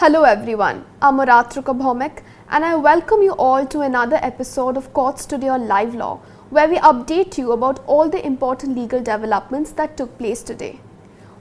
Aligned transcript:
Hello 0.00 0.24
everyone, 0.24 0.84
I'm 1.00 1.16
Aaratrika 1.20 1.74
Bhaumik 1.74 2.18
and 2.50 2.66
I 2.66 2.74
welcome 2.76 3.22
you 3.22 3.32
all 3.32 3.64
to 3.68 3.80
another 3.80 4.18
episode 4.20 4.76
of 4.76 4.92
Courts 4.92 5.24
Today 5.24 5.48
Live 5.56 5.94
Law 5.94 6.16
where 6.50 6.68
we 6.68 6.76
update 6.88 7.38
you 7.38 7.52
about 7.52 7.82
all 7.86 8.10
the 8.10 8.20
important 8.26 8.76
legal 8.76 9.00
developments 9.02 9.72
that 9.72 9.96
took 9.96 10.18
place 10.18 10.42
today. 10.42 10.80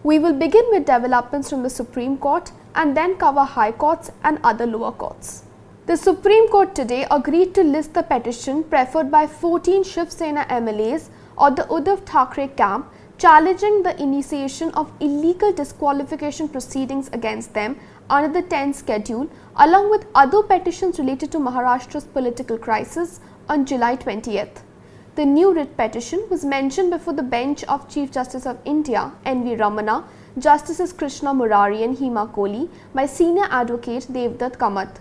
We 0.03 0.19
will 0.19 0.31
begin 0.31 0.63
with 0.69 0.85
developments 0.85 1.49
from 1.49 1.63
the 1.63 1.69
Supreme 1.69 2.17
Court 2.17 2.53
and 2.75 2.95
then 2.95 3.17
cover 3.17 3.43
High 3.43 3.73
Courts 3.73 4.11
and 4.23 4.39
other 4.41 4.65
lower 4.65 4.93
courts. 4.93 5.43
The 5.85 5.97
Supreme 5.97 6.47
Court 6.47 6.73
today 6.73 7.05
agreed 7.11 7.53
to 7.55 7.61
list 7.61 7.93
the 7.93 8.03
petition 8.03 8.63
preferred 8.63 9.11
by 9.11 9.27
14 9.27 9.83
Shiv 9.83 10.13
Sena 10.13 10.45
MLAs 10.45 11.09
or 11.37 11.51
the 11.51 11.63
Uddhav 11.63 12.05
Thackeray 12.05 12.47
camp 12.47 12.89
challenging 13.17 13.83
the 13.83 14.01
initiation 14.01 14.71
of 14.71 14.91
illegal 14.99 15.53
disqualification 15.53 16.49
proceedings 16.49 17.09
against 17.13 17.53
them 17.53 17.77
under 18.09 18.41
the 18.41 18.47
10th 18.47 18.75
schedule 18.75 19.29
along 19.55 19.89
with 19.89 20.05
other 20.13 20.43
petitions 20.43 20.99
related 20.99 21.31
to 21.31 21.39
Maharashtra's 21.39 22.05
political 22.05 22.57
crisis 22.57 23.19
on 23.49 23.65
July 23.65 23.95
20th. 23.95 24.61
The 25.15 25.25
new 25.25 25.53
writ 25.53 25.77
petition 25.77 26.27
was 26.29 26.43
mentioned 26.43 26.91
before 26.91 27.13
the 27.13 27.23
bench 27.23 27.63
of 27.63 27.87
Chief 27.89 28.11
Justice 28.11 28.45
of 28.45 28.57
India 28.65 29.13
N.V. 29.25 29.55
Ramana, 29.55 30.03
Justices 30.37 30.91
Krishna 30.91 31.33
Murari 31.33 31.83
and 31.83 31.97
Hema 31.97 32.29
Kohli 32.33 32.69
by 32.93 33.05
senior 33.05 33.47
advocate 33.49 34.07
Devdutt 34.11 34.57
Kamath. 34.57 34.97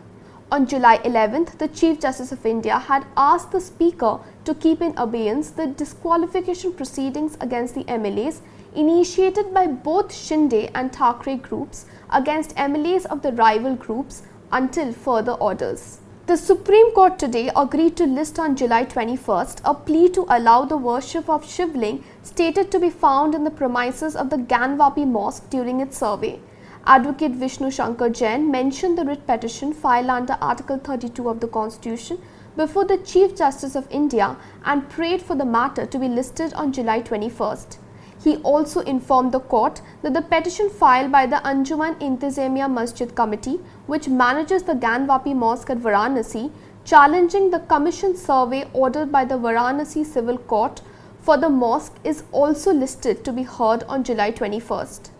On 0.52 0.66
July 0.68 0.98
11th, 0.98 1.58
the 1.58 1.66
Chief 1.66 1.98
Justice 1.98 2.30
of 2.30 2.46
India 2.46 2.78
had 2.78 3.04
asked 3.16 3.50
the 3.50 3.60
Speaker 3.60 4.20
to 4.44 4.54
keep 4.54 4.80
in 4.80 4.96
abeyance 4.96 5.50
the 5.50 5.66
disqualification 5.66 6.72
proceedings 6.72 7.36
against 7.40 7.74
the 7.74 7.82
MLAs 7.84 8.40
initiated 8.74 9.54
by 9.54 9.66
both 9.66 10.12
Shinde 10.12 10.70
and 10.74 10.92
Thackeray 10.92 11.36
groups 11.36 11.86
against 12.10 12.56
MLAs 12.56 13.06
of 13.06 13.22
the 13.22 13.32
rival 13.32 13.74
groups 13.74 14.22
until 14.52 14.92
further 14.92 15.32
orders. 15.32 16.00
The 16.26 16.36
Supreme 16.38 16.92
Court 16.92 17.18
today 17.18 17.50
agreed 17.54 17.96
to 17.98 18.06
list 18.06 18.38
on 18.38 18.56
July 18.56 18.86
21st 18.86 19.60
a 19.64 19.74
plea 19.74 20.08
to 20.10 20.24
allow 20.28 20.64
the 20.64 20.78
worship 20.78 21.28
of 21.28 21.46
Shivling 21.46 22.02
stated 22.22 22.70
to 22.70 22.80
be 22.80 22.88
found 22.88 23.34
in 23.34 23.44
the 23.44 23.50
premises 23.50 24.16
of 24.16 24.30
the 24.30 24.38
Gyanvapi 24.38 25.06
Mosque 25.06 25.50
during 25.50 25.80
its 25.80 25.98
survey. 25.98 26.40
Advocate 26.86 27.32
Vishnu 27.32 27.70
Shankar 27.70 28.08
Jain 28.08 28.50
mentioned 28.50 28.96
the 28.96 29.04
writ 29.04 29.26
petition 29.26 29.74
filed 29.74 30.08
under 30.08 30.38
Article 30.40 30.78
32 30.78 31.28
of 31.28 31.40
the 31.40 31.48
Constitution 31.48 32.18
before 32.56 32.86
the 32.86 32.98
Chief 32.98 33.36
Justice 33.36 33.74
of 33.74 33.86
India 33.90 34.36
and 34.64 34.88
prayed 34.88 35.20
for 35.20 35.36
the 35.36 35.44
matter 35.44 35.84
to 35.84 35.98
be 35.98 36.08
listed 36.08 36.54
on 36.54 36.72
July 36.72 37.02
21st. 37.02 37.76
He 38.24 38.36
also 38.38 38.80
informed 38.80 39.32
the 39.32 39.40
court 39.40 39.82
that 40.00 40.14
the 40.14 40.22
petition 40.22 40.70
filed 40.70 41.12
by 41.12 41.26
the 41.26 41.42
Anjuman 41.44 42.00
Intizamiya 42.00 42.72
Masjid 42.72 43.14
Committee, 43.14 43.60
which 43.86 44.08
manages 44.08 44.62
the 44.62 44.72
Gyanvapi 44.72 45.34
Mosque 45.36 45.68
at 45.68 45.76
Varanasi, 45.78 46.50
challenging 46.86 47.50
the 47.50 47.58
commission 47.60 48.16
survey 48.16 48.66
ordered 48.72 49.12
by 49.12 49.26
the 49.26 49.34
Varanasi 49.36 50.06
Civil 50.06 50.38
Court 50.38 50.80
for 51.20 51.36
the 51.36 51.48
mosque 51.50 51.94
is 52.04 52.22
also 52.32 52.72
listed 52.72 53.24
to 53.24 53.32
be 53.32 53.42
heard 53.42 53.82
on 53.84 54.04
July 54.04 54.30
21st. 54.30 55.10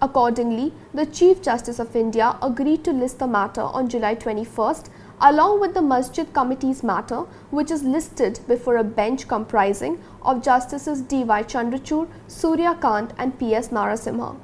Accordingly, 0.00 0.72
the 0.92 1.06
Chief 1.06 1.42
Justice 1.42 1.78
of 1.78 1.94
India 1.94 2.36
agreed 2.42 2.84
to 2.84 2.92
list 2.92 3.18
the 3.18 3.26
matter 3.26 3.60
on 3.62 3.88
July 3.88 4.14
21st 4.14 4.88
along 5.22 5.60
with 5.60 5.72
the 5.72 5.80
Masjid 5.80 6.32
Committee's 6.34 6.82
matter, 6.82 7.20
which 7.50 7.70
is 7.70 7.84
listed 7.84 8.40
before 8.48 8.76
a 8.76 8.84
bench 8.84 9.28
comprising 9.28 10.02
of 10.22 10.42
Justices 10.42 11.00
D.Y. 11.00 11.42
Chandrachud, 11.44 12.08
Surya 12.26 12.76
Kant, 12.80 13.12
and 13.18 13.38
P.S. 13.38 13.68
Narasimha. 13.68 14.36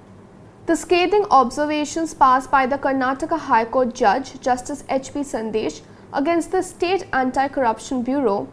The 0.66 0.76
scathing 0.76 1.24
observations 1.30 2.14
passed 2.14 2.50
by 2.50 2.66
the 2.66 2.78
Karnataka 2.78 3.38
High 3.38 3.64
Court 3.64 3.92
Judge 3.92 4.40
Justice 4.40 4.84
H.P. 4.88 5.20
Sandesh 5.20 5.80
against 6.12 6.52
the 6.52 6.62
State 6.62 7.06
Anti 7.12 7.48
Corruption 7.48 8.02
Bureau, 8.02 8.46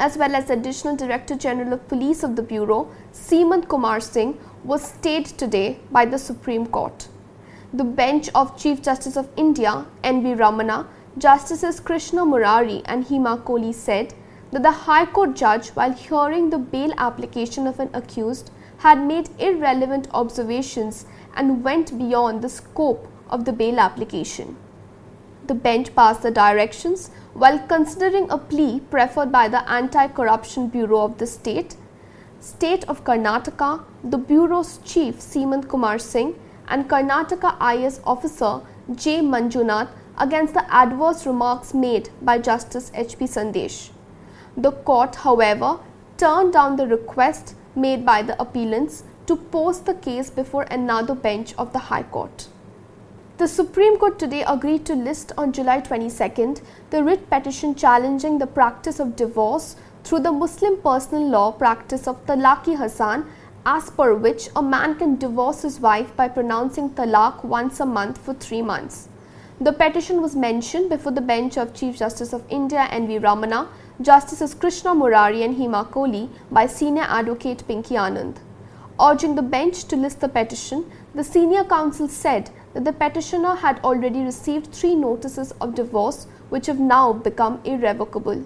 as 0.00 0.16
well 0.16 0.34
as 0.34 0.48
Additional 0.48 0.96
Director 0.96 1.34
General 1.36 1.74
of 1.74 1.86
Police 1.88 2.22
of 2.22 2.36
the 2.36 2.42
Bureau, 2.42 2.88
Seemant 3.12 3.68
Kumar 3.68 4.00
Singh, 4.00 4.38
was 4.64 4.82
stayed 4.82 5.26
today 5.26 5.80
by 5.90 6.06
the 6.06 6.18
Supreme 6.18 6.66
Court. 6.66 7.08
The 7.74 7.84
bench 7.84 8.30
of 8.34 8.56
Chief 8.56 8.80
Justice 8.80 9.16
of 9.16 9.28
India, 9.36 9.84
N.V. 10.02 10.34
Ramana, 10.34 10.86
Justices 11.16 11.80
Krishna 11.80 12.24
Murari 12.24 12.82
and 12.84 13.06
Hema 13.06 13.42
Kohli 13.42 13.74
said 13.74 14.14
that 14.52 14.62
the 14.62 14.70
High 14.70 15.06
Court 15.06 15.34
judge, 15.34 15.70
while 15.70 15.92
hearing 15.92 16.50
the 16.50 16.58
bail 16.58 16.92
application 16.96 17.66
of 17.66 17.80
an 17.80 17.90
accused, 17.94 18.50
had 18.78 19.04
made 19.04 19.30
irrelevant 19.38 20.08
observations 20.12 21.06
and 21.34 21.64
went 21.64 21.98
beyond 21.98 22.42
the 22.42 22.48
scope 22.48 23.08
of 23.30 23.44
the 23.44 23.52
bail 23.52 23.80
application. 23.80 24.56
The 25.46 25.54
bench 25.54 25.94
passed 25.96 26.22
the 26.22 26.30
directions 26.30 27.10
while 27.32 27.58
considering 27.66 28.30
a 28.30 28.38
plea 28.38 28.80
preferred 28.80 29.32
by 29.32 29.48
the 29.48 29.68
Anti 29.68 30.08
Corruption 30.08 30.68
Bureau 30.68 31.00
of 31.00 31.18
the 31.18 31.26
state, 31.26 31.76
State 32.40 32.84
of 32.88 33.02
Karnataka, 33.02 33.82
the 34.04 34.18
Bureau's 34.18 34.78
chief 34.84 35.16
Seemant 35.16 35.68
Kumar 35.68 35.98
Singh, 35.98 36.38
and 36.68 36.88
Karnataka 36.88 37.56
IS 37.74 38.00
officer 38.04 38.60
J. 38.94 39.20
Manjunath 39.20 39.88
against 40.18 40.54
the 40.54 40.72
adverse 40.72 41.26
remarks 41.26 41.74
made 41.74 42.10
by 42.22 42.38
Justice 42.38 42.90
H.P. 42.94 43.26
Sandesh. 43.26 43.90
The 44.56 44.72
court, 44.72 45.16
however, 45.16 45.78
turned 46.16 46.52
down 46.52 46.76
the 46.76 46.86
request 46.86 47.54
made 47.76 48.04
by 48.04 48.22
the 48.22 48.40
appellants 48.40 49.04
to 49.26 49.36
post 49.36 49.86
the 49.86 49.94
case 49.94 50.30
before 50.30 50.62
another 50.64 51.14
bench 51.14 51.54
of 51.56 51.72
the 51.72 51.78
High 51.90 52.02
Court. 52.02 52.48
The 53.36 53.46
Supreme 53.46 53.98
Court 53.98 54.18
today 54.18 54.42
agreed 54.42 54.84
to 54.86 54.94
list 54.94 55.30
on 55.38 55.52
July 55.52 55.80
22nd 55.80 56.60
the 56.90 57.04
writ 57.04 57.30
petition 57.30 57.74
challenging 57.76 58.38
the 58.38 58.48
practice 58.48 58.98
of 58.98 59.14
divorce 59.14 59.76
through 60.02 60.20
the 60.20 60.32
Muslim 60.32 60.78
personal 60.78 61.28
law 61.28 61.52
practice 61.52 62.08
of 62.08 62.24
Talaq-e-Hasan, 62.26 63.26
as 63.64 63.90
per 63.90 64.14
which 64.14 64.48
a 64.56 64.62
man 64.62 64.96
can 64.96 65.16
divorce 65.18 65.62
his 65.62 65.78
wife 65.78 66.16
by 66.16 66.26
pronouncing 66.26 66.90
talaq 66.90 67.44
once 67.44 67.78
a 67.78 67.86
month 67.86 68.18
for 68.18 68.34
three 68.34 68.62
months. 68.62 69.08
The 69.60 69.72
petition 69.72 70.22
was 70.22 70.36
mentioned 70.36 70.88
before 70.88 71.10
the 71.10 71.20
bench 71.20 71.56
of 71.58 71.74
Chief 71.74 71.96
Justice 71.98 72.32
of 72.32 72.44
India 72.48 72.86
N.V. 72.92 73.18
Ramana, 73.18 73.66
Justices 74.00 74.54
Krishna 74.54 74.94
Murari 74.94 75.42
and 75.42 75.56
Hema 75.56 75.90
Kohli 75.90 76.28
by 76.48 76.68
senior 76.68 77.02
advocate 77.02 77.66
Pinky 77.66 77.96
Anand. 77.96 78.36
Urging 79.00 79.34
the 79.34 79.42
bench 79.42 79.82
to 79.86 79.96
list 79.96 80.20
the 80.20 80.28
petition, 80.28 80.88
the 81.12 81.24
senior 81.24 81.64
counsel 81.64 82.06
said 82.06 82.50
that 82.72 82.84
the 82.84 82.92
petitioner 82.92 83.56
had 83.56 83.80
already 83.80 84.22
received 84.22 84.72
three 84.72 84.94
notices 84.94 85.50
of 85.60 85.74
divorce 85.74 86.28
which 86.50 86.66
have 86.66 86.78
now 86.78 87.12
become 87.12 87.60
irrevocable. 87.64 88.44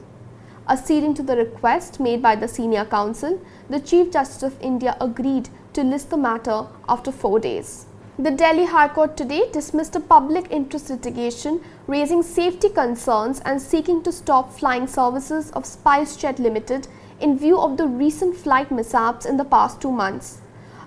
Acceding 0.66 1.12
to 1.12 1.22
the 1.22 1.36
request 1.36 2.00
made 2.00 2.22
by 2.22 2.36
the 2.36 2.48
senior 2.48 2.86
counsel, 2.86 3.38
the 3.68 3.80
Chief 3.80 4.10
Justice 4.10 4.44
of 4.44 4.58
India 4.62 4.96
agreed 4.98 5.50
to 5.74 5.84
list 5.84 6.08
the 6.08 6.16
matter 6.16 6.64
after 6.88 7.12
four 7.12 7.38
days. 7.38 7.84
The 8.18 8.30
Delhi 8.30 8.66
High 8.66 8.88
Court 8.88 9.16
today 9.16 9.50
dismissed 9.50 9.96
a 9.96 10.00
public 10.00 10.48
interest 10.50 10.90
litigation 10.90 11.62
raising 11.86 12.22
safety 12.22 12.68
concerns 12.68 13.40
and 13.46 13.60
seeking 13.60 14.02
to 14.02 14.12
stop 14.12 14.52
flying 14.52 14.86
services 14.86 15.50
of 15.52 15.64
SpiceJet 15.64 16.38
Limited 16.38 16.88
in 17.20 17.38
view 17.38 17.58
of 17.58 17.78
the 17.78 17.86
recent 17.86 18.36
flight 18.36 18.70
mishaps 18.70 19.24
in 19.24 19.38
the 19.38 19.46
past 19.46 19.80
two 19.80 19.90
months. 19.90 20.42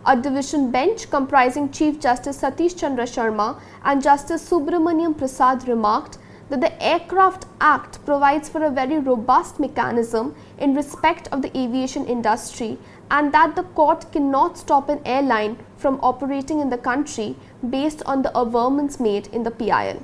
A 0.05 0.15
division 0.15 0.69
bench 0.69 1.09
comprising 1.09 1.71
Chief 1.71 1.99
Justice 1.99 2.41
Satish 2.41 2.77
Chandra 2.77 3.05
Sharma 3.05 3.59
and 3.83 4.03
Justice 4.03 4.47
Subramonium 4.47 5.17
Prasad 5.17 5.67
remarked 5.67 6.19
that 6.49 6.61
the 6.61 6.83
Aircraft 6.83 7.45
Act 7.59 8.03
provides 8.05 8.49
for 8.49 8.63
a 8.63 8.69
very 8.69 8.99
robust 8.99 9.59
mechanism 9.59 10.35
in 10.57 10.75
respect 10.75 11.27
of 11.31 11.41
the 11.41 11.57
aviation 11.57 12.05
industry 12.05 12.77
and 13.09 13.31
that 13.33 13.55
the 13.55 13.63
court 13.63 14.11
cannot 14.11 14.57
stop 14.57 14.89
an 14.89 14.99
airline 15.05 15.57
from 15.77 15.99
operating 16.01 16.59
in 16.59 16.69
the 16.69 16.77
country 16.77 17.35
based 17.69 18.03
on 18.05 18.21
the 18.21 18.35
averments 18.37 18.99
made 18.99 19.27
in 19.27 19.43
the 19.43 19.51
PIL. 19.51 20.01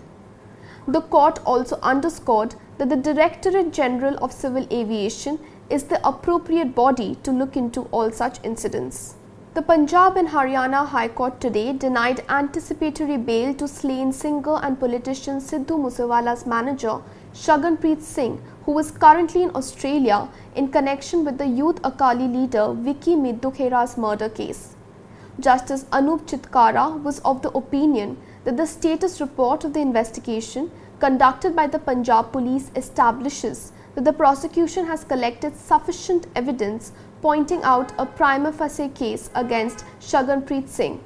The 0.87 1.01
court 1.01 1.39
also 1.45 1.79
underscored 1.81 2.55
that 2.77 2.89
the 2.89 2.95
Directorate 2.95 3.71
General 3.71 4.17
of 4.23 4.31
Civil 4.31 4.67
Aviation 4.71 5.39
is 5.69 5.83
the 5.83 6.05
appropriate 6.07 6.73
body 6.73 7.15
to 7.23 7.31
look 7.31 7.55
into 7.55 7.81
all 7.91 8.11
such 8.11 8.43
incidents. 8.43 9.15
The 9.53 9.61
Punjab 9.61 10.15
and 10.15 10.29
Haryana 10.29 10.87
High 10.87 11.09
Court 11.09 11.41
today 11.41 11.73
denied 11.73 12.23
anticipatory 12.29 13.17
bail 13.17 13.53
to 13.55 13.67
slain 13.67 14.13
singer 14.13 14.55
and 14.63 14.79
politician 14.79 15.41
Sidhu 15.41 15.77
Moosewala's 15.77 16.45
manager 16.45 17.01
Shaganpreet 17.33 18.01
Singh, 18.01 18.41
who 18.65 18.79
is 18.79 18.91
currently 18.91 19.43
in 19.43 19.53
Australia 19.53 20.29
in 20.55 20.69
connection 20.69 21.25
with 21.25 21.37
the 21.37 21.47
Youth 21.47 21.81
Akali 21.83 22.29
leader 22.29 22.71
Vicky 22.71 23.17
Middukhera's 23.17 23.97
murder 23.97 24.29
case. 24.29 24.77
Justice 25.37 25.83
Anup 25.91 26.25
Chitkara 26.27 27.03
was 27.03 27.19
of 27.19 27.41
the 27.41 27.51
opinion 27.51 28.15
that 28.45 28.55
the 28.55 28.65
status 28.65 29.19
report 29.19 29.65
of 29.65 29.73
the 29.73 29.81
investigation 29.81 30.71
conducted 31.01 31.57
by 31.57 31.67
the 31.67 31.79
Punjab 31.79 32.31
police 32.31 32.71
establishes 32.77 33.73
that 33.95 34.05
the 34.05 34.13
prosecution 34.13 34.85
has 34.85 35.03
collected 35.03 35.57
sufficient 35.57 36.27
evidence 36.37 36.93
pointing 37.21 37.61
out 37.63 37.91
a 37.97 38.05
prima 38.05 38.51
facie 38.51 38.89
case 38.89 39.29
against 39.35 39.85
Shaganpreet 39.99 40.67
Singh. 40.67 40.99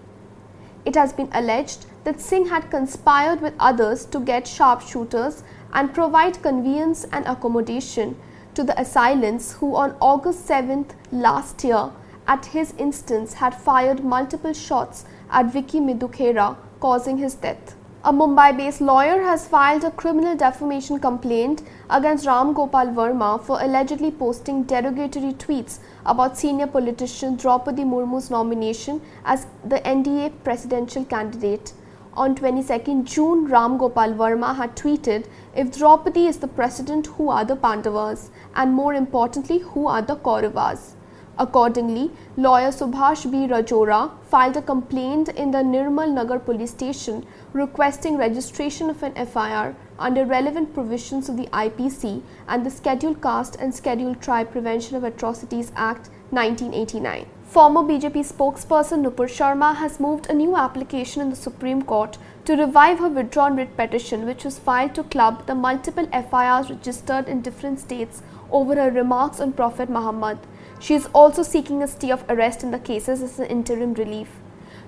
It 0.85 0.95
has 0.95 1.11
been 1.11 1.29
alleged 1.33 1.87
that 2.05 2.21
Singh 2.21 2.47
had 2.47 2.71
conspired 2.71 3.41
with 3.41 3.53
others 3.59 4.05
to 4.05 4.19
get 4.19 4.47
sharpshooters 4.47 5.43
and 5.73 5.93
provide 5.93 6.41
conveyance 6.41 7.05
and 7.11 7.25
accommodation 7.25 8.15
to 8.53 8.63
the 8.63 8.79
assailants 8.79 9.53
who 9.53 9.75
on 9.75 9.95
August 9.99 10.47
7th 10.47 10.91
last 11.11 11.63
year 11.63 11.91
at 12.27 12.45
his 12.45 12.73
instance 12.77 13.33
had 13.33 13.53
fired 13.53 14.03
multiple 14.03 14.53
shots 14.53 15.05
at 15.29 15.51
Vicky 15.51 15.79
Middukhera 15.79 16.55
causing 16.79 17.17
his 17.17 17.35
death. 17.35 17.75
A 18.07 18.13
Mumbai 18.13 18.55
based 18.55 18.81
lawyer 18.81 19.23
has 19.23 19.47
filed 19.47 19.83
a 19.83 19.89
criminal 19.89 20.35
defamation 20.35 20.99
complaint 20.99 21.63
against 21.89 22.27
Ram 22.27 22.53
Gopal 22.53 22.91
Varma 22.97 23.41
for 23.43 23.59
allegedly 23.59 24.11
posting 24.11 24.61
derogatory 24.61 25.33
tweets 25.33 25.79
about 26.05 26.37
senior 26.37 26.67
politician 26.67 27.35
Draupadi 27.35 27.83
Murmu's 27.83 28.29
nomination 28.29 29.01
as 29.25 29.47
the 29.63 29.79
NDA 29.79 30.31
presidential 30.43 31.03
candidate. 31.03 31.73
On 32.13 32.35
22nd 32.35 33.05
June, 33.05 33.47
Ram 33.47 33.79
Gopal 33.79 34.13
Varma 34.13 34.55
had 34.55 34.75
tweeted, 34.75 35.25
If 35.55 35.75
Draupadi 35.75 36.27
is 36.27 36.37
the 36.37 36.47
president, 36.47 37.07
who 37.07 37.29
are 37.29 37.43
the 37.43 37.55
Pandavas? 37.55 38.29
And 38.55 38.71
more 38.71 38.93
importantly, 38.93 39.57
who 39.73 39.87
are 39.87 40.03
the 40.03 40.17
Kauravas? 40.17 40.94
Accordingly, 41.37 42.11
lawyer 42.37 42.69
Subhash 42.69 43.29
B. 43.29 43.45
Rajora 43.45 44.11
filed 44.29 44.55
a 44.55 44.61
complaint 44.61 45.27
in 45.27 45.51
the 45.51 45.57
Nirmal 45.57 46.13
Nagar 46.13 46.39
police 46.39 46.71
station 46.71 47.25
requesting 47.51 48.15
registration 48.15 48.89
of 48.89 49.03
an 49.03 49.13
FIR 49.25 49.75
under 49.99 50.23
relevant 50.23 50.73
provisions 50.73 51.27
of 51.27 51.35
the 51.35 51.47
IPC 51.47 52.21
and 52.47 52.65
the 52.65 52.71
Scheduled 52.71 53.21
Caste 53.21 53.57
and 53.59 53.75
Scheduled 53.75 54.21
Tribe 54.21 54.49
Prevention 54.49 54.95
of 54.95 55.03
Atrocities 55.03 55.73
Act 55.75 56.09
1989. 56.29 57.25
Former 57.43 57.81
BJP 57.81 58.25
spokesperson 58.31 59.03
Nupur 59.05 59.27
Sharma 59.27 59.75
has 59.75 59.99
moved 59.99 60.29
a 60.29 60.33
new 60.33 60.55
application 60.55 61.21
in 61.21 61.29
the 61.29 61.35
Supreme 61.35 61.81
Court 61.81 62.17
to 62.45 62.55
revive 62.55 62.99
her 62.99 63.09
withdrawn 63.09 63.57
writ 63.57 63.75
petition 63.75 64.25
which 64.25 64.45
was 64.45 64.57
filed 64.57 64.95
to 64.95 65.03
club 65.03 65.45
the 65.47 65.55
multiple 65.55 66.07
FIRs 66.07 66.69
registered 66.69 67.27
in 67.27 67.41
different 67.41 67.79
states 67.79 68.23
over 68.51 68.75
her 68.75 68.89
remarks 68.89 69.39
on 69.41 69.51
Prophet 69.51 69.89
Muhammad. 69.89 70.37
She 70.85 70.93
is 70.93 71.07
also 71.15 71.41
seeking 71.41 71.81
a 71.81 71.87
stay 71.87 72.11
of 72.11 72.23
arrest 72.29 72.61
in 72.61 72.69
the 72.69 72.77
cases 72.77 73.23
as 73.23 73.39
an 73.39 73.47
interim 73.47 73.95
relief. 73.95 74.33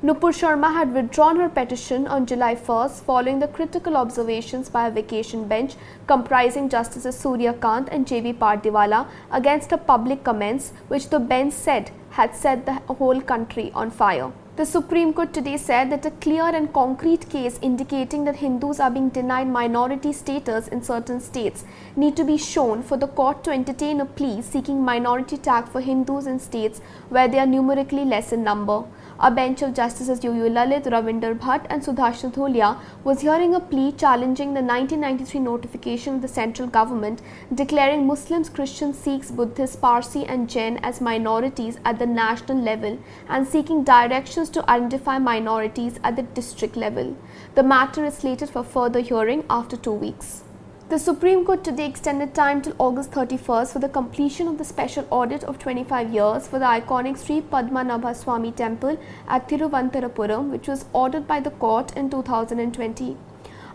Nupur 0.03 0.31
Sharma 0.39 0.71
had 0.71 0.93
withdrawn 0.93 1.37
her 1.37 1.49
petition 1.49 2.05
on 2.05 2.27
July 2.27 2.53
1st 2.53 3.01
following 3.01 3.39
the 3.39 3.47
critical 3.47 3.97
observations 3.97 4.69
by 4.69 4.85
a 4.87 4.91
vacation 4.91 5.47
bench 5.47 5.73
comprising 6.05 6.69
Justices 6.69 7.17
Surya 7.17 7.53
Kant 7.53 7.89
and 7.91 8.05
J.B. 8.05 8.33
Pardiwala 8.33 9.07
against 9.31 9.71
her 9.71 9.83
public 9.91 10.23
comments 10.23 10.71
which 10.87 11.09
the 11.09 11.19
bench 11.19 11.53
said 11.53 11.89
had 12.11 12.35
set 12.35 12.67
the 12.67 12.75
whole 12.99 13.19
country 13.19 13.71
on 13.73 13.89
fire. 13.89 14.31
The 14.57 14.65
Supreme 14.65 15.13
Court 15.13 15.35
today 15.35 15.55
said 15.55 15.91
that 15.91 16.07
a 16.07 16.09
clear 16.09 16.45
and 16.45 16.73
concrete 16.73 17.29
case 17.29 17.59
indicating 17.61 18.23
that 18.25 18.37
Hindus 18.37 18.79
are 18.79 18.89
being 18.89 19.09
denied 19.09 19.47
minority 19.47 20.11
status 20.11 20.67
in 20.67 20.81
certain 20.81 21.19
states 21.19 21.63
need 21.95 22.17
to 22.17 22.23
be 22.23 22.37
shown 22.37 22.81
for 22.81 22.97
the 22.97 23.07
court 23.07 23.43
to 23.43 23.51
entertain 23.51 24.01
a 24.01 24.05
plea 24.07 24.41
seeking 24.41 24.83
minority 24.83 25.37
tag 25.37 25.67
for 25.67 25.79
Hindus 25.79 26.25
in 26.25 26.39
states 26.39 26.81
where 27.09 27.27
they 27.27 27.37
are 27.37 27.45
numerically 27.45 28.03
less 28.03 28.33
in 28.33 28.43
number. 28.43 28.83
A 29.19 29.31
bench 29.31 29.63
of 29.63 29.73
Justices 29.73 30.23
U.U. 30.23 30.49
Lalit, 30.49 30.83
Ravinder 30.85 31.35
Bhat 31.37 31.65
and 31.71 31.81
Sudhanshu 31.81 32.31
Dhulia 32.31 32.79
was 33.03 33.21
hearing 33.21 33.55
a 33.55 33.59
plea 33.59 33.91
challenging 33.91 34.53
the 34.53 34.61
1993 34.61 35.39
notification 35.39 36.15
of 36.15 36.21
the 36.21 36.27
central 36.27 36.67
government 36.67 37.23
declaring 37.53 38.05
Muslims, 38.05 38.47
Christians, 38.47 38.95
Sikhs, 38.95 39.31
Buddhists, 39.31 39.75
Parsi 39.75 40.23
and 40.25 40.47
Jain 40.47 40.77
as 40.83 41.01
minorities 41.01 41.79
at 41.83 41.97
the 41.97 42.05
national 42.05 42.59
level 42.59 42.99
and 43.27 43.47
seeking 43.47 43.83
directions 43.83 44.46
to 44.49 44.69
identify 44.69 45.17
minorities 45.17 45.99
at 46.03 46.15
the 46.15 46.23
district 46.23 46.75
level. 46.75 47.15
The 47.55 47.63
matter 47.63 48.05
is 48.05 48.15
slated 48.15 48.49
for 48.49 48.63
further 48.63 48.99
hearing 48.99 49.43
after 49.49 49.77
two 49.77 49.93
weeks. 49.93 50.43
The 50.89 50.97
Supreme 50.97 51.43
Court 51.43 51.65
today 51.65 51.85
extended 51.85 52.33
time 52.33 52.61
till 52.61 52.73
August 52.79 53.11
31st 53.11 53.73
for 53.73 53.79
the 53.79 53.89
completion 53.89 54.47
of 54.47 54.57
the 54.57 54.63
special 54.63 55.05
audit 55.09 55.43
of 55.43 55.59
25 55.59 56.13
years 56.13 56.47
for 56.47 56.59
the 56.59 56.65
iconic 56.65 57.17
Sri 57.17 57.41
Padmanabha 57.41 58.15
Swami 58.15 58.53
temple 58.53 58.97
at 59.27 59.49
Thiruvananthapuram 59.49 60.49
which 60.49 60.69
was 60.69 60.85
ordered 60.93 61.27
by 61.27 61.41
the 61.41 61.51
court 61.51 61.91
in 61.97 62.09
2020. 62.09 63.17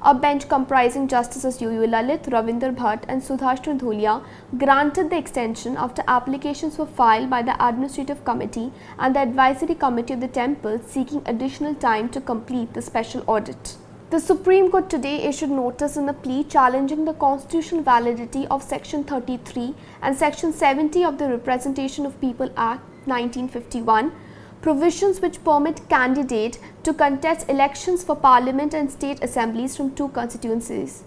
A 0.04 0.12
bench 0.12 0.49
comprising 0.49 1.06
Justices 1.06 1.60
U.U. 1.62 1.87
Lalit, 1.87 2.25
Ravinder 2.28 2.75
Bhat 2.75 3.04
and 3.06 3.22
Sudhanshu 3.22 3.78
Dhulia 3.78 4.25
granted 4.58 5.10
the 5.10 5.16
extension 5.16 5.76
after 5.76 6.02
applications 6.08 6.76
were 6.76 6.87
filed 6.87 7.31
by 7.31 7.43
the 7.43 7.54
Administrative 7.64 8.25
Committee 8.25 8.72
and 8.99 9.14
the 9.14 9.20
Advisory 9.20 9.76
Committee 9.76 10.14
of 10.14 10.20
the 10.20 10.26
temple 10.26 10.81
seeking 10.84 11.22
additional 11.25 11.76
time 11.76 12.08
to 12.08 12.20
complete 12.20 12.75
the 12.75 12.82
special 12.82 13.22
audit. 13.28 13.76
The 14.10 14.19
Supreme 14.19 14.72
Court 14.72 14.90
today 14.90 15.22
issued 15.22 15.50
notice 15.50 15.96
in 15.96 16.08
a 16.08 16.12
plea 16.12 16.43
challenging 16.43 17.05
the 17.05 17.14
constitutional 17.14 17.84
validity 17.84 18.48
of 18.48 18.64
Section 18.64 19.05
33 19.05 19.72
and 20.02 20.16
Section 20.16 20.52
70 20.52 21.05
of 21.05 21.19
the 21.19 21.28
Representation 21.28 22.06
of 22.06 22.20
People 22.20 22.50
Act 22.56 22.82
1951, 23.06 24.10
provisions 24.62 25.20
which 25.20 25.43
permit 25.44 25.88
candidate 25.88 26.59
to 26.85 26.94
contest 26.94 27.49
elections 27.49 28.05
for 28.05 28.14
parliament 28.14 28.73
and 28.73 28.91
state 28.91 29.23
assemblies 29.23 29.76
from 29.76 29.93
two 29.94 30.09
constituencies. 30.11 31.03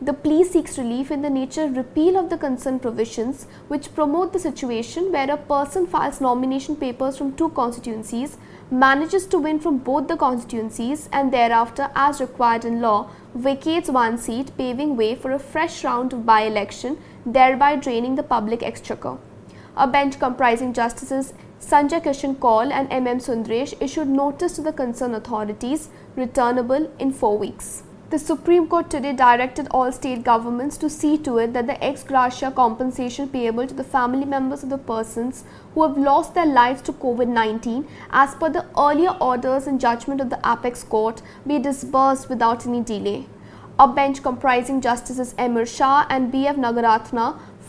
The 0.00 0.12
plea 0.12 0.44
seeks 0.44 0.78
relief 0.78 1.10
in 1.10 1.22
the 1.22 1.30
nature 1.30 1.64
of 1.64 1.76
repeal 1.76 2.16
of 2.16 2.28
the 2.30 2.38
concerned 2.38 2.82
provisions 2.82 3.48
which 3.66 3.94
promote 3.94 4.32
the 4.32 4.38
situation 4.38 5.10
where 5.10 5.28
a 5.28 5.36
person 5.36 5.86
files 5.88 6.20
nomination 6.20 6.76
papers 6.76 7.16
from 7.16 7.34
two 7.34 7.48
constituencies 7.48 8.36
manages 8.70 9.26
to 9.26 9.38
win 9.38 9.58
from 9.58 9.78
both 9.78 10.06
the 10.06 10.16
constituencies 10.16 11.08
and 11.10 11.32
thereafter 11.32 11.90
as 11.96 12.20
required 12.20 12.64
in 12.64 12.80
law 12.80 13.10
vacates 13.34 13.88
one 13.88 14.18
seat 14.18 14.52
paving 14.58 14.96
way 14.96 15.14
for 15.14 15.32
a 15.32 15.38
fresh 15.38 15.82
round 15.82 16.12
of 16.12 16.26
by-election 16.26 16.98
thereby 17.24 17.74
draining 17.74 18.14
the 18.14 18.22
public 18.22 18.62
exchequer. 18.62 19.16
A 19.76 19.88
bench 19.88 20.18
comprising 20.20 20.72
Justices 20.72 21.32
Sanjay 21.60 22.00
Kishan 22.00 22.38
Kaul 22.38 22.72
and 22.72 22.86
M. 22.92 23.08
M. 23.08 23.18
Sundaresh 23.18 23.74
issued 23.82 24.08
notice 24.08 24.52
to 24.52 24.62
the 24.62 24.72
concerned 24.72 25.16
authorities 25.16 25.88
returnable 26.14 26.88
in 27.00 27.12
four 27.12 27.36
weeks. 27.36 27.82
The 28.10 28.18
Supreme 28.18 28.68
Court 28.68 28.88
today 28.88 29.12
directed 29.12 29.66
all 29.72 29.90
state 29.90 30.22
governments 30.22 30.76
to 30.78 30.88
see 30.88 31.18
to 31.18 31.38
it 31.38 31.52
that 31.54 31.66
the 31.66 31.82
ex 31.84 32.04
gratia 32.04 32.52
compensation 32.52 33.28
payable 33.28 33.66
to 33.66 33.74
the 33.74 33.82
family 33.82 34.24
members 34.24 34.62
of 34.62 34.70
the 34.70 34.78
persons 34.78 35.44
who 35.74 35.82
have 35.82 35.98
lost 35.98 36.34
their 36.34 36.46
lives 36.46 36.80
to 36.82 36.92
COVID 36.92 37.26
19, 37.26 37.86
as 38.12 38.36
per 38.36 38.48
the 38.48 38.64
earlier 38.78 39.16
orders 39.20 39.66
and 39.66 39.80
judgment 39.80 40.20
of 40.20 40.30
the 40.30 40.40
Apex 40.46 40.84
Court, 40.84 41.20
be 41.44 41.58
disbursed 41.58 42.28
without 42.30 42.66
any 42.66 42.82
delay. 42.82 43.26
A 43.80 43.86
bench 43.86 44.22
comprising 44.22 44.80
Justices 44.80 45.34
M.R. 45.36 45.66
Shah 45.66 46.06
and 46.08 46.32
B.V. 46.32 46.52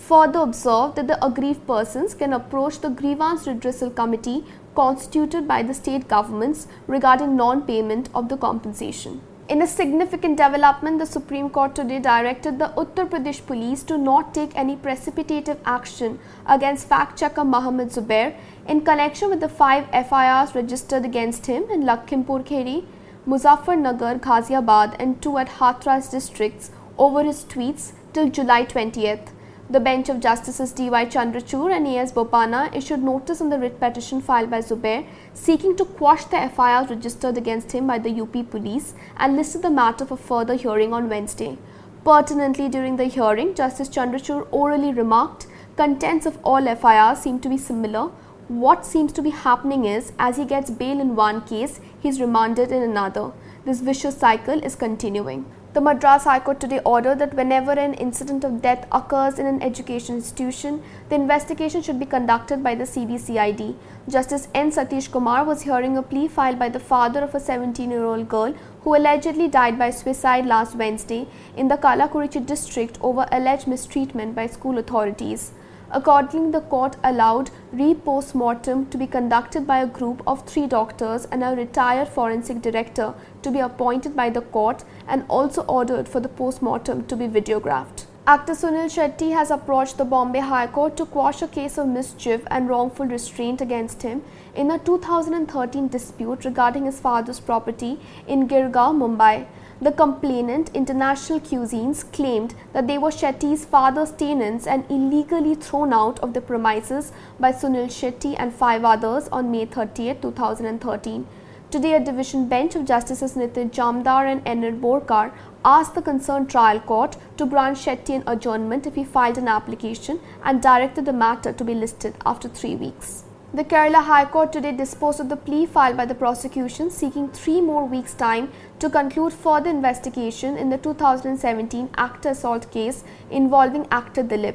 Further 0.09 0.39
observed 0.39 0.95
that 0.95 1.05
the 1.05 1.23
aggrieved 1.23 1.67
persons 1.67 2.15
can 2.15 2.33
approach 2.33 2.79
the 2.79 2.89
Grievance 2.89 3.45
Redressal 3.45 3.95
Committee 3.95 4.43
constituted 4.73 5.47
by 5.47 5.61
the 5.61 5.75
state 5.75 6.07
governments 6.07 6.65
regarding 6.87 7.35
non 7.35 7.61
payment 7.67 8.09
of 8.15 8.27
the 8.27 8.35
compensation. 8.35 9.21
In 9.49 9.61
a 9.61 9.67
significant 9.67 10.37
development, 10.37 10.97
the 10.97 11.05
Supreme 11.05 11.51
Court 11.51 11.75
today 11.75 11.99
directed 11.99 12.57
the 12.57 12.69
Uttar 12.69 13.07
Pradesh 13.07 13.45
police 13.45 13.83
to 13.83 13.99
not 13.99 14.33
take 14.33 14.55
any 14.55 14.75
precipitative 14.75 15.59
action 15.63 16.17
against 16.47 16.87
fact 16.87 17.19
checker 17.19 17.43
Mohammed 17.43 17.89
Zubair 17.89 18.35
in 18.67 18.81
connection 18.81 19.29
with 19.29 19.41
the 19.41 19.55
five 19.63 19.85
FIRs 20.09 20.55
registered 20.55 21.05
against 21.05 21.45
him 21.45 21.69
in 21.69 21.83
Lakhimpur 21.83 22.43
Kheri, 22.43 22.83
Muzaffarnagar, 23.27 24.19
Ghaziabad, 24.19 24.95
and 24.99 25.21
two 25.21 25.37
at 25.37 25.57
Hathras 25.59 26.09
districts 26.09 26.71
over 26.97 27.23
his 27.23 27.43
tweets 27.45 27.91
till 28.11 28.27
July 28.29 28.65
20th. 28.65 29.35
The 29.71 29.79
bench 29.79 30.09
of 30.09 30.19
Justices 30.19 30.71
D.Y. 30.71 31.05
Chandrachud 31.05 31.71
and 31.71 31.85
A.S. 31.85 32.11
Bopanna 32.11 32.75
issued 32.75 33.03
notice 33.03 33.39
on 33.39 33.49
the 33.51 33.59
writ 33.59 33.79
petition 33.79 34.19
filed 34.19 34.49
by 34.49 34.61
Zubair 34.61 35.05
seeking 35.35 35.75
to 35.77 35.85
quash 35.85 36.23
the 36.25 36.49
FIRs 36.55 36.89
registered 36.89 37.37
against 37.37 37.73
him 37.73 37.85
by 37.85 37.99
the 37.99 38.19
UP 38.19 38.49
police 38.49 38.95
and 39.17 39.35
listed 39.35 39.61
the 39.61 39.69
matter 39.69 40.07
for 40.07 40.17
further 40.17 40.55
hearing 40.55 40.91
on 40.91 41.07
Wednesday. 41.07 41.59
Pertinently, 42.03 42.67
during 42.67 42.97
the 42.97 43.05
hearing, 43.05 43.53
Justice 43.53 43.89
Chandrachud 43.89 44.47
orally 44.49 44.91
remarked, 44.91 45.45
contents 45.77 46.25
of 46.25 46.39
all 46.43 46.65
FIRs 46.75 47.19
seem 47.19 47.39
to 47.39 47.47
be 47.47 47.57
similar. 47.59 48.09
What 48.47 48.87
seems 48.87 49.13
to 49.13 49.21
be 49.21 49.29
happening 49.29 49.85
is, 49.85 50.13
as 50.17 50.37
he 50.37 50.45
gets 50.45 50.71
bail 50.71 50.99
in 50.99 51.15
one 51.15 51.41
case, 51.41 51.79
he 51.99 52.09
is 52.09 52.19
remanded 52.19 52.71
in 52.71 52.81
another. 52.81 53.33
This 53.65 53.81
vicious 53.81 54.17
cycle 54.17 54.63
is 54.63 54.73
continuing. 54.75 55.45
The 55.71 55.81
Madras 55.81 56.23
High 56.23 56.39
Court 56.39 56.59
today 56.59 56.79
ordered 56.83 57.19
that 57.19 57.35
whenever 57.35 57.73
an 57.73 57.93
incident 57.93 58.43
of 58.43 58.59
death 58.59 58.87
occurs 58.91 59.37
in 59.37 59.45
an 59.45 59.61
education 59.61 60.15
institution, 60.15 60.81
the 61.09 61.15
investigation 61.15 61.83
should 61.83 61.99
be 61.99 62.07
conducted 62.07 62.63
by 62.63 62.73
the 62.73 62.85
CBCID. 62.85 63.75
Justice 64.07 64.47
N. 64.55 64.71
Satish 64.71 65.11
Kumar 65.11 65.43
was 65.43 65.61
hearing 65.61 65.95
a 65.95 66.01
plea 66.01 66.27
filed 66.27 66.57
by 66.57 66.69
the 66.69 66.79
father 66.79 67.19
of 67.19 67.35
a 67.35 67.39
17 67.39 67.91
year 67.91 68.03
old 68.03 68.27
girl 68.27 68.55
who 68.81 68.95
allegedly 68.95 69.47
died 69.47 69.77
by 69.77 69.91
suicide 69.91 70.47
last 70.47 70.75
Wednesday 70.75 71.27
in 71.55 71.67
the 71.67 71.77
Kallakurichi 71.77 72.43
district 72.43 72.97
over 73.01 73.27
alleged 73.31 73.67
mistreatment 73.67 74.33
by 74.33 74.47
school 74.47 74.79
authorities. 74.79 75.51
Accordingly, 75.91 76.51
the 76.51 76.61
court 76.61 76.97
allowed 77.03 77.49
re-post-mortem 77.71 78.85
to 78.87 78.97
be 78.97 79.07
conducted 79.07 79.65
by 79.65 79.79
a 79.79 79.87
group 79.87 80.21
of 80.27 80.45
three 80.45 80.67
doctors 80.67 81.25
and 81.31 81.43
a 81.43 81.55
retired 81.55 82.07
forensic 82.07 82.61
director 82.61 83.15
to 83.41 83.49
be 83.49 83.59
appointed 83.59 84.15
by 84.15 84.29
the 84.29 84.41
court 84.41 84.83
and 85.07 85.25
also 85.27 85.63
ordered 85.63 86.07
for 86.07 86.19
the 86.19 86.29
post-mortem 86.29 87.05
to 87.07 87.15
be 87.15 87.27
videographed. 87.27 88.05
Actor 88.27 88.53
Suniel 88.53 88.91
Shetty 88.95 89.31
has 89.33 89.49
approached 89.49 89.97
the 89.97 90.05
Bombay 90.05 90.41
High 90.41 90.67
Court 90.67 90.95
to 90.97 91.05
quash 91.07 91.41
a 91.41 91.47
case 91.47 91.79
of 91.79 91.87
mischief 91.87 92.43
and 92.51 92.69
wrongful 92.69 93.07
restraint 93.07 93.59
against 93.59 94.03
him 94.03 94.21
in 94.53 94.69
a 94.69 94.77
2013 94.77 95.87
dispute 95.87 96.45
regarding 96.45 96.85
his 96.85 96.99
father's 96.99 97.39
property 97.39 97.99
in 98.27 98.47
Girgaon, 98.47 98.99
Mumbai. 98.99 99.47
The 99.81 99.93
complainant, 99.93 100.71
International 100.73 101.39
Cuisines, 101.39 102.03
claimed 102.11 102.53
that 102.73 102.87
they 102.87 102.97
were 102.97 103.11
Shetty's 103.11 103.63
father's 103.63 104.11
tenants 104.11 104.67
and 104.67 104.83
illegally 104.89 105.55
thrown 105.55 105.93
out 105.93 106.19
of 106.19 106.33
the 106.33 106.41
premises 106.41 107.13
by 107.39 107.53
Suniel 107.53 107.87
Shetty 107.87 108.35
and 108.37 108.53
five 108.53 108.83
others 108.83 109.29
on 109.29 109.51
May 109.51 109.65
30, 109.65 110.15
2013. 110.15 111.25
Today, 111.71 111.93
a 111.93 112.03
division 112.03 112.49
bench 112.49 112.75
of 112.75 112.83
Justices 112.83 113.35
Nitin 113.35 113.71
Jamdar 113.71 114.29
and 114.29 114.41
N.R. 114.45 114.71
Borkar 114.71 115.31
asked 115.63 115.95
the 115.95 116.01
concerned 116.01 116.49
trial 116.49 116.81
court 116.81 117.15
to 117.37 117.45
grant 117.45 117.77
Shetty 117.77 118.15
an 118.15 118.23
adjournment 118.27 118.85
if 118.85 118.95
he 118.95 119.05
filed 119.05 119.37
an 119.37 119.47
application 119.47 120.19
and 120.43 120.61
directed 120.61 121.05
the 121.05 121.13
matter 121.13 121.53
to 121.53 121.63
be 121.63 121.73
listed 121.73 122.15
after 122.25 122.49
three 122.49 122.75
weeks. 122.75 123.23
The 123.51 123.63
Kerala 123.63 124.03
High 124.03 124.25
Court 124.25 124.53
today 124.53 124.71
disposed 124.73 125.19
of 125.19 125.27
the 125.27 125.35
plea 125.35 125.65
filed 125.65 125.97
by 125.97 126.05
the 126.05 126.13
prosecution 126.13 126.91
seeking 126.91 127.29
three 127.29 127.61
more 127.61 127.83
weeks' 127.83 128.13
time 128.13 128.51
to 128.77 128.91
conclude 128.91 129.33
further 129.33 129.71
investigation 129.71 130.55
in 130.55 130.69
the 130.69 130.77
2017 130.77 131.89
actor 131.97 132.29
assault 132.29 132.69
case 132.69 133.03
involving 133.31 133.87
actor 133.89 134.23
Dileep. 134.23 134.53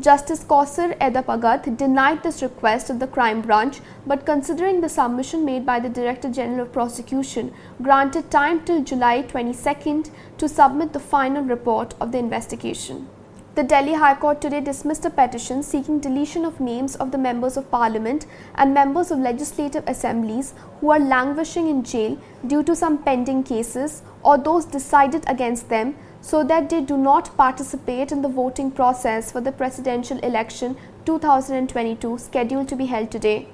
Justice 0.00 0.42
Kausar 0.42 0.98
Edapagath 0.98 1.76
denied 1.76 2.24
this 2.24 2.42
request 2.42 2.90
of 2.90 2.98
the 2.98 3.06
crime 3.06 3.42
branch 3.42 3.78
but 4.08 4.26
considering 4.26 4.80
the 4.80 4.88
submission 4.88 5.44
made 5.44 5.64
by 5.64 5.78
the 5.78 5.88
Director 5.88 6.28
General 6.28 6.62
of 6.62 6.72
Prosecution 6.72 7.54
granted 7.80 8.28
time 8.28 8.64
till 8.64 8.82
July 8.82 9.22
22nd 9.22 10.10
to 10.38 10.48
submit 10.48 10.92
the 10.92 10.98
final 10.98 11.44
report 11.44 11.94
of 12.00 12.10
the 12.10 12.18
investigation. 12.18 13.06
The 13.54 13.62
Delhi 13.62 13.92
High 13.92 14.14
Court 14.14 14.40
today 14.40 14.62
dismissed 14.62 15.04
a 15.04 15.10
petition 15.10 15.62
seeking 15.62 15.98
deletion 16.00 16.46
of 16.46 16.58
names 16.58 16.96
of 16.96 17.10
the 17.10 17.18
members 17.18 17.58
of 17.58 17.70
parliament 17.70 18.24
and 18.54 18.72
members 18.72 19.10
of 19.10 19.18
legislative 19.18 19.84
assemblies 19.86 20.54
who 20.80 20.90
are 20.90 20.98
languishing 20.98 21.68
in 21.68 21.84
jail 21.84 22.16
due 22.46 22.62
to 22.62 22.74
some 22.74 22.96
pending 22.96 23.42
cases 23.44 24.00
or 24.22 24.38
those 24.38 24.64
decided 24.64 25.24
against 25.26 25.68
them 25.68 25.94
so 26.22 26.42
that 26.42 26.70
they 26.70 26.80
do 26.80 26.96
not 26.96 27.36
participate 27.36 28.10
in 28.10 28.22
the 28.22 28.28
voting 28.40 28.70
process 28.70 29.30
for 29.30 29.42
the 29.42 29.52
presidential 29.52 30.16
election 30.20 30.74
2022 31.04 32.16
scheduled 32.16 32.68
to 32.68 32.76
be 32.76 32.86
held 32.86 33.10
today. 33.10 33.46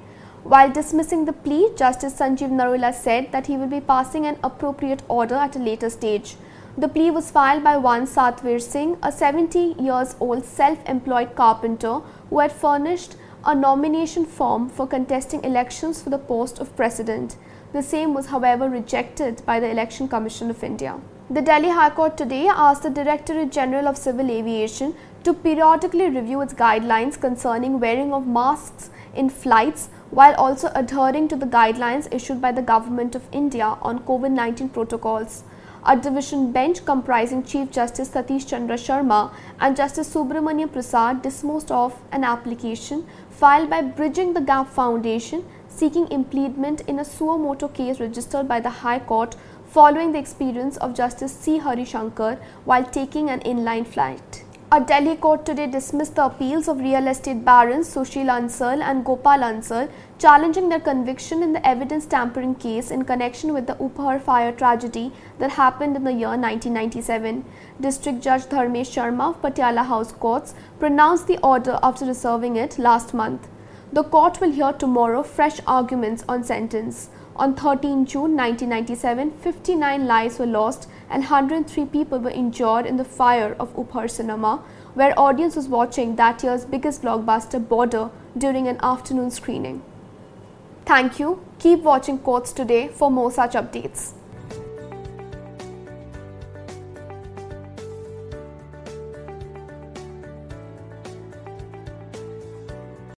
While 0.44 0.70
dismissing 0.70 1.24
the 1.24 1.32
plea, 1.32 1.70
Justice 1.76 2.14
Sanjeev 2.20 2.52
Narula 2.52 2.94
said 2.94 3.32
that 3.32 3.48
he 3.48 3.56
will 3.56 3.66
be 3.66 3.80
passing 3.80 4.26
an 4.26 4.38
appropriate 4.44 5.02
order 5.08 5.34
at 5.34 5.56
a 5.56 5.58
later 5.58 5.90
stage. 5.90 6.36
The 6.78 6.86
plea 6.86 7.10
was 7.10 7.32
filed 7.32 7.64
by 7.64 7.76
one 7.76 8.06
Satvir 8.06 8.62
Singh, 8.62 8.98
a 9.02 9.10
70 9.10 9.74
years 9.80 10.14
old 10.20 10.44
self-employed 10.44 11.34
carpenter 11.34 11.94
who 12.30 12.38
had 12.38 12.52
furnished 12.52 13.16
a 13.44 13.52
nomination 13.52 14.24
form 14.24 14.68
for 14.68 14.86
contesting 14.86 15.42
elections 15.42 16.00
for 16.00 16.10
the 16.10 16.20
post 16.20 16.60
of 16.60 16.76
president. 16.76 17.36
The 17.72 17.82
same 17.82 18.14
was 18.14 18.26
however 18.26 18.68
rejected 18.68 19.42
by 19.44 19.58
the 19.58 19.68
Election 19.68 20.06
Commission 20.06 20.50
of 20.50 20.62
India. 20.62 21.00
The 21.28 21.42
Delhi 21.42 21.70
High 21.70 21.90
Court 21.90 22.16
today 22.16 22.46
asked 22.46 22.84
the 22.84 22.90
Directorate 22.90 23.50
General 23.50 23.88
of 23.88 23.96
Civil 23.96 24.30
Aviation 24.30 24.94
to 25.24 25.34
periodically 25.34 26.08
review 26.08 26.42
its 26.42 26.54
guidelines 26.54 27.20
concerning 27.20 27.80
wearing 27.80 28.12
of 28.12 28.28
masks 28.28 28.90
in 29.16 29.30
flights 29.30 29.88
while 30.10 30.36
also 30.36 30.70
adhering 30.76 31.26
to 31.26 31.34
the 31.34 31.52
guidelines 31.58 32.06
issued 32.14 32.40
by 32.40 32.52
the 32.52 32.62
Government 32.62 33.16
of 33.16 33.28
India 33.32 33.76
on 33.82 33.98
COVID-19 34.04 34.72
protocols 34.72 35.42
a 35.86 35.96
division 35.96 36.52
bench 36.52 36.84
comprising 36.84 37.42
Chief 37.42 37.70
Justice 37.70 38.10
Satish 38.10 38.46
Chandra 38.48 38.76
Sharma 38.76 39.32
and 39.60 39.76
Justice 39.76 40.12
Subramonium 40.12 40.72
Prasad 40.72 41.22
disposed 41.22 41.70
of 41.70 42.00
an 42.12 42.24
application 42.24 43.06
filed 43.30 43.70
by 43.70 43.82
Bridging 43.82 44.34
the 44.34 44.40
Gap 44.40 44.68
Foundation 44.68 45.44
seeking 45.68 46.10
impleadment 46.10 46.80
in 46.82 46.98
a 46.98 47.04
suo 47.04 47.54
case 47.68 48.00
registered 48.00 48.48
by 48.48 48.58
the 48.58 48.70
High 48.70 48.98
Court 48.98 49.36
following 49.66 50.12
the 50.12 50.18
experience 50.18 50.76
of 50.78 50.94
Justice 50.94 51.32
C. 51.32 51.58
Hari 51.58 51.84
Shankar 51.84 52.38
while 52.64 52.84
taking 52.84 53.30
an 53.30 53.40
inline 53.40 53.86
flight. 53.86 54.44
A 54.70 54.78
Delhi 54.82 55.16
court 55.16 55.46
today 55.46 55.66
dismissed 55.66 56.16
the 56.16 56.26
appeals 56.26 56.68
of 56.68 56.80
real 56.80 57.06
estate 57.08 57.42
barons 57.42 57.88
Sushil 57.88 58.28
Ansal 58.28 58.82
and 58.82 59.02
Gopal 59.02 59.42
Ansal 59.42 59.88
challenging 60.18 60.68
their 60.68 60.78
conviction 60.78 61.42
in 61.42 61.54
the 61.54 61.66
evidence 61.66 62.04
tampering 62.04 62.54
case 62.54 62.90
in 62.90 63.06
connection 63.06 63.54
with 63.54 63.66
the 63.66 63.76
Upahar 63.76 64.20
fire 64.20 64.52
tragedy 64.52 65.10
that 65.38 65.52
happened 65.52 65.96
in 65.96 66.04
the 66.04 66.12
year 66.12 66.36
1997. 66.36 67.46
District 67.80 68.20
Judge 68.20 68.44
Dharmesh 68.44 68.92
Sharma 68.96 69.30
of 69.30 69.40
Patiala 69.40 69.86
House 69.86 70.12
Courts 70.12 70.54
pronounced 70.78 71.28
the 71.28 71.38
order 71.38 71.78
after 71.82 72.04
reserving 72.04 72.56
it 72.56 72.78
last 72.78 73.14
month. 73.14 73.48
The 73.90 74.04
court 74.04 74.38
will 74.38 74.52
hear 74.52 74.74
tomorrow 74.74 75.22
fresh 75.22 75.60
arguments 75.66 76.24
on 76.28 76.44
sentence. 76.44 77.08
On 77.38 77.54
13 77.54 78.04
June 78.04 78.36
1997, 78.36 79.30
59 79.30 80.06
lives 80.08 80.40
were 80.40 80.46
lost 80.46 80.88
and 81.08 81.22
103 81.22 81.84
people 81.86 82.18
were 82.18 82.30
injured 82.30 82.84
in 82.84 82.96
the 82.96 83.04
fire 83.04 83.54
of 83.60 83.72
Upahar 83.76 84.10
Cinema, 84.10 84.64
where 84.94 85.16
audience 85.16 85.54
was 85.54 85.68
watching 85.68 86.16
that 86.16 86.42
year's 86.42 86.64
biggest 86.64 87.02
blockbuster 87.02 87.60
Border 87.68 88.10
during 88.36 88.66
an 88.66 88.76
afternoon 88.82 89.30
screening. 89.30 89.82
Thank 90.84 91.20
you. 91.20 91.40
Keep 91.60 91.84
watching 91.84 92.18
Courts 92.18 92.52
Today 92.52 92.88
for 92.88 93.08
more 93.08 93.30
such 93.30 93.52
updates. 93.52 94.17